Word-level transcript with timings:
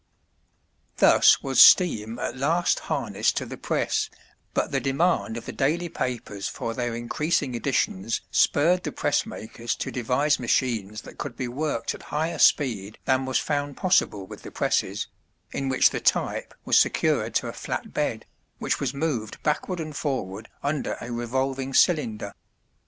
Thus 0.97 1.43
was 1.43 1.61
steam 1.61 2.17
at 2.17 2.35
last 2.35 2.79
harnessed 2.89 3.37
to 3.37 3.45
the 3.45 3.55
press, 3.55 4.09
but 4.55 4.71
the 4.71 4.79
demand 4.79 5.37
of 5.37 5.45
the 5.45 5.51
daily 5.51 5.89
papers 5.89 6.47
for 6.47 6.73
their 6.73 6.95
increasing 6.95 7.53
editions 7.53 8.21
spurred 8.31 8.81
the 8.81 8.91
press 8.91 9.27
makers 9.27 9.75
to 9.75 9.91
devise 9.91 10.39
machines 10.39 11.01
that 11.01 11.19
could 11.19 11.37
be 11.37 11.47
worked 11.47 11.93
at 11.93 12.01
higher 12.01 12.39
speed 12.39 12.97
than 13.05 13.27
was 13.27 13.37
found 13.37 13.77
possible 13.77 14.25
with 14.25 14.41
the 14.41 14.49
presses, 14.49 15.07
in 15.51 15.69
which 15.69 15.91
the 15.91 16.01
type 16.01 16.55
was 16.65 16.79
secured 16.79 17.35
to 17.35 17.47
a 17.47 17.53
flat 17.53 17.93
bed, 17.93 18.25
which 18.57 18.79
was 18.79 18.95
moved 18.95 19.43
backward 19.43 19.79
and 19.79 19.95
forward 19.95 20.49
under 20.63 20.97
a 20.99 21.11
revolving 21.11 21.75
cylinder. 21.75 22.33